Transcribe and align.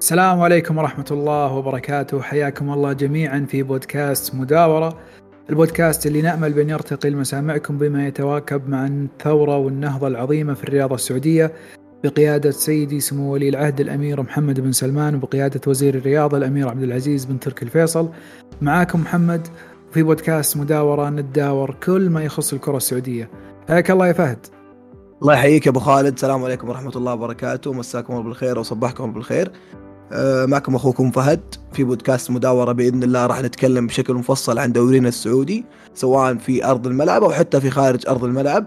السلام 0.00 0.40
عليكم 0.40 0.78
ورحمة 0.78 1.04
الله 1.10 1.52
وبركاته. 1.52 2.22
حياكم 2.22 2.70
الله 2.72 2.92
جميعا 2.92 3.46
في 3.48 3.62
بودكاست 3.62 4.34
مداورة 4.34 4.98
البودكاست 5.50 6.06
اللي 6.06 6.22
نأمل 6.22 6.52
بأن 6.52 6.70
يرتقي 6.70 7.10
لمسامعكم 7.10 7.78
بما 7.78 8.06
يتواكب 8.06 8.68
مع 8.68 8.86
الثورة 8.86 9.56
والنهضة 9.56 10.06
العظيمة 10.06 10.54
في 10.54 10.64
الرياضة 10.64 10.94
السعودية 10.94 11.52
بقيادة 12.04 12.50
سيدي 12.50 13.00
سمو 13.00 13.32
ولي 13.32 13.48
العهد 13.48 13.80
الأمير 13.80 14.22
محمد 14.22 14.60
بن 14.60 14.72
سلمان 14.72 15.14
وبقيادة 15.14 15.60
وزير 15.66 15.94
الرياضة 15.94 16.36
الأمير 16.36 16.68
عبد 16.68 16.82
العزيز 16.82 17.24
بن 17.24 17.40
تركي 17.40 17.64
الفيصل. 17.64 18.08
معاكم 18.62 19.00
محمد 19.00 19.48
في 19.92 20.02
بودكاست 20.02 20.56
مداورة 20.56 21.10
نتداور 21.10 21.76
كل 21.82 22.10
ما 22.10 22.24
يخص 22.24 22.52
الكرة 22.52 22.76
السعودية. 22.76 23.30
حياك 23.68 23.90
الله 23.90 24.06
يا 24.06 24.12
فهد. 24.12 24.46
الله 25.22 25.34
يحييك 25.34 25.66
يا 25.66 25.70
أبو 25.70 25.80
خالد. 25.80 26.14
السلام 26.14 26.44
عليكم 26.44 26.68
ورحمة 26.68 26.92
الله 26.96 27.12
وبركاته. 27.12 27.72
مساكم 27.72 28.12
الله 28.12 28.24
بالخير 28.24 28.58
وصبحكم 28.58 29.12
بالخير. 29.12 29.52
معكم 30.46 30.74
أخوكم 30.74 31.10
فهد 31.10 31.40
في 31.72 31.84
بودكاست 31.84 32.30
مداورة 32.30 32.72
بإذن 32.72 33.02
الله 33.02 33.26
راح 33.26 33.42
نتكلم 33.42 33.86
بشكل 33.86 34.14
مفصل 34.14 34.58
عن 34.58 34.72
دورينا 34.72 35.08
السعودي 35.08 35.64
سواء 35.94 36.34
في 36.34 36.64
أرض 36.64 36.86
الملعب 36.86 37.22
أو 37.24 37.30
حتى 37.30 37.60
في 37.60 37.70
خارج 37.70 38.08
أرض 38.08 38.24
الملعب. 38.24 38.66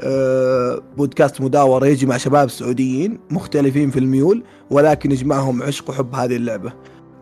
آه، 0.00 0.82
بودكاست 0.96 1.40
مداورة 1.40 1.86
يجمع 1.86 2.16
شباب 2.16 2.50
سعوديين 2.50 3.18
مختلفين 3.30 3.90
في 3.90 3.98
الميول 3.98 4.42
ولكن 4.70 5.12
يجمعهم 5.12 5.62
عشق 5.62 5.90
وحب 5.90 6.14
هذه 6.14 6.36
اللعبة. 6.36 6.72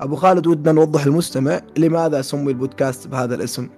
أبو 0.00 0.16
خالد 0.16 0.46
ودنا 0.46 0.72
نوضح 0.72 1.06
للمستمع 1.06 1.60
لماذا 1.77 2.22
سمي 2.22 2.52
البودكاست 2.52 3.08
بهذا 3.08 3.34
الاسم؟ 3.34 3.69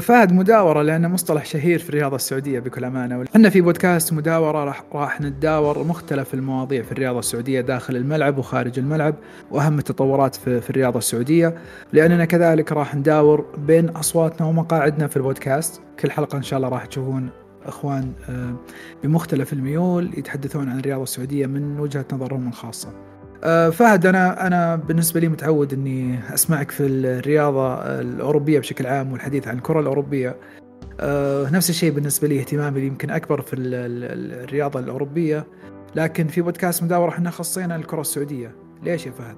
فهد 0.00 0.32
مداورة 0.32 0.82
لأنه 0.82 1.08
مصطلح 1.08 1.44
شهير 1.44 1.78
في 1.78 1.88
الرياضة 1.88 2.16
السعودية 2.16 2.60
بكل 2.60 2.84
أمانة. 2.84 3.24
إحنا 3.34 3.50
في 3.50 3.60
بودكاست 3.60 4.12
مداورة 4.12 4.64
راح, 4.64 4.84
راح 4.92 5.20
نتداور 5.20 5.84
مختلف 5.84 6.34
المواضيع 6.34 6.82
في 6.82 6.92
الرياضة 6.92 7.18
السعودية 7.18 7.60
داخل 7.60 7.96
الملعب 7.96 8.38
وخارج 8.38 8.78
الملعب 8.78 9.14
وأهم 9.50 9.78
التطورات 9.78 10.34
في, 10.34 10.60
في 10.60 10.70
الرياضة 10.70 10.98
السعودية. 10.98 11.54
لأننا 11.92 12.24
كذلك 12.24 12.72
راح 12.72 12.94
نداور 12.94 13.44
بين 13.58 13.88
أصواتنا 13.88 14.46
ومقاعدنا 14.46 15.06
في 15.06 15.16
البودكاست. 15.16 15.80
كل 16.00 16.10
حلقة 16.10 16.38
إن 16.38 16.42
شاء 16.42 16.56
الله 16.56 16.68
راح 16.68 16.86
تشوفون 16.86 17.28
إخوان 17.66 18.12
آه، 18.28 18.54
بمختلف 19.04 19.52
الميول 19.52 20.10
يتحدثون 20.16 20.68
عن 20.68 20.78
الرياضة 20.78 21.02
السعودية 21.02 21.46
من 21.46 21.80
وجهة 21.80 22.04
نظرهم 22.12 22.48
الخاصة. 22.48 22.88
آه، 23.44 23.70
فهد 23.70 24.06
أنا 24.06 24.46
أنا 24.46 24.76
بالنسبة 24.76 25.20
لي 25.20 25.28
متعود 25.28 25.72
إني 25.72 26.20
أسمعك 26.34 26.70
في 26.70 26.86
الرياضة 26.86 27.74
الأوروبية 27.74 28.58
بشكل 28.58 28.86
عام 28.86 29.12
والحديث 29.12 29.48
عن 29.48 29.56
الكرة 29.56 29.80
الأوروبية. 29.80 30.36
آه، 31.00 31.50
نفس 31.50 31.70
الشيء 31.70 31.90
بالنسبة 31.92 32.28
لي 32.28 32.40
اهتمامي 32.40 32.80
يمكن 32.80 33.10
أكبر 33.10 33.40
في 33.42 33.56
الرياضة 33.56 34.80
الأوروبية. 34.80 35.46
لكن 35.94 36.26
في 36.26 36.40
بودكاست 36.40 36.82
مداورة 36.82 37.10
إحنا 37.10 37.30
خصينا 37.30 37.76
الكرة 37.76 38.00
السعودية. 38.00 38.54
ليش 38.82 39.06
يا 39.06 39.12
فهد؟ 39.12 39.36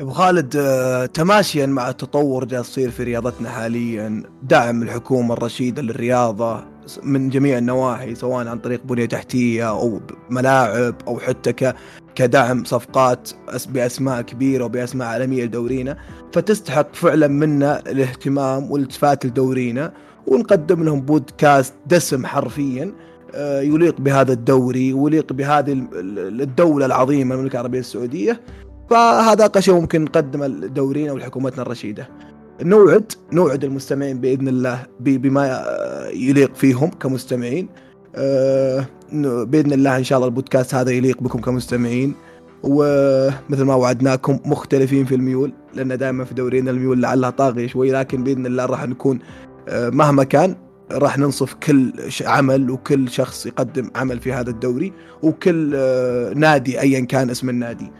أبو 0.00 0.10
خالد 0.10 0.56
آه، 0.56 1.06
تماشيا 1.06 1.66
مع 1.66 1.88
التطور 1.88 2.42
اللي 2.42 2.56
يصير 2.56 2.90
في 2.90 3.02
رياضتنا 3.02 3.48
حاليا 3.48 4.22
دعم 4.42 4.82
الحكومة 4.82 5.34
الرشيدة 5.34 5.82
للرياضة 5.82 6.64
من 7.02 7.28
جميع 7.28 7.58
النواحي 7.58 8.14
سواء 8.14 8.46
عن 8.46 8.58
طريق 8.58 8.80
بنية 8.84 9.06
تحتية 9.06 9.68
أو 9.68 10.00
ملاعب 10.30 10.94
أو 11.08 11.18
حتى 11.18 11.72
كدعم 12.14 12.64
صفقات 12.64 13.30
بأسماء 13.68 14.22
كبيرة 14.22 14.64
وبأسماء 14.64 15.08
عالمية 15.08 15.44
لدورينا. 15.44 15.96
فتستحق 16.32 16.94
فعلا 16.94 17.28
منا 17.28 17.80
الاهتمام 17.80 18.70
والالتفات 18.70 19.26
لدورينا 19.26 19.92
ونقدم 20.26 20.84
لهم 20.84 21.00
بودكاست 21.00 21.74
دسم 21.86 22.26
حرفيا 22.26 22.92
آه، 23.34 23.60
يليق 23.60 24.00
بهذا 24.00 24.32
الدوري 24.32 24.92
ويليق 24.92 25.32
بهذه 25.32 25.86
الدولة 25.92 26.86
العظيمة 26.86 27.34
المملكة 27.34 27.54
العربية 27.56 27.78
السعودية. 27.78 28.40
فهذا 28.90 29.44
أقل 29.44 29.62
شيء 29.62 29.74
ممكن 29.74 30.04
نقدمه 30.04 30.46
لدورينا 30.46 31.12
ولحكومتنا 31.12 31.62
الرشيدة. 31.62 32.08
نوعد 32.62 33.12
نوعد 33.32 33.64
المستمعين 33.64 34.20
بإذن 34.20 34.48
الله 34.48 34.86
بما 35.00 35.64
يليق 36.12 36.54
فيهم 36.54 36.90
كمستمعين 36.90 37.68
آه، 38.16 38.86
بإذن 39.44 39.72
الله 39.72 39.96
إن 39.96 40.04
شاء 40.04 40.18
الله 40.18 40.28
البودكاست 40.28 40.74
هذا 40.74 40.90
يليق 40.90 41.22
بكم 41.22 41.38
كمستمعين 41.40 42.14
ومثل 42.62 43.62
ما 43.62 43.74
وعدناكم 43.74 44.38
مختلفين 44.44 45.04
في 45.04 45.14
الميول 45.14 45.52
لأن 45.74 45.98
دائما 45.98 46.24
في 46.24 46.34
دورينا 46.34 46.70
الميول 46.70 47.02
لعلها 47.02 47.30
طاغية 47.30 47.66
شوي 47.66 47.90
لكن 47.90 48.24
بإذن 48.24 48.46
الله 48.46 48.64
راح 48.64 48.88
نكون 48.88 49.18
آه، 49.68 49.90
مهما 49.90 50.24
كان 50.24 50.56
راح 50.92 51.18
ننصف 51.18 51.54
كل 51.54 51.92
عمل 52.24 52.70
وكل 52.70 53.08
شخص 53.08 53.46
يقدم 53.46 53.90
عمل 53.96 54.20
في 54.20 54.32
هذا 54.32 54.50
الدوري 54.50 54.92
وكل 55.22 55.72
آه، 55.74 56.32
نادي 56.32 56.80
ايا 56.80 57.00
كان 57.00 57.30
اسم 57.30 57.48
النادي. 57.48 57.90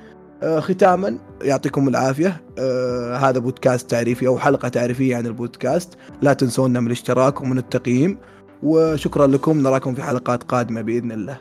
ختاما 0.43 1.19
يعطيكم 1.43 1.89
العافية. 1.89 2.41
هذا 3.17 3.39
بودكاست 3.39 3.91
تعريفي 3.91 4.27
أو 4.27 4.39
حلقة 4.39 4.69
تعريفية 4.69 5.17
عن 5.17 5.27
البودكاست. 5.27 5.95
لا 6.23 6.33
تنسونا 6.33 6.81
من 6.81 6.87
الاشتراك 6.87 7.41
ومن 7.41 7.59
التقييم. 7.59 8.19
وشكرا 8.63 9.27
لكم 9.27 9.63
نراكم 9.63 9.95
في 9.95 10.03
حلقات 10.03 10.43
قادمة 10.43 10.83
بإذن 10.83 11.13
الله. 11.13 11.39